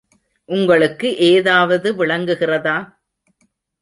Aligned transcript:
உங்களுக்கு 0.49 1.15
ஏதாவது 1.25 1.93
விளங்குகிறதா? 1.95 2.77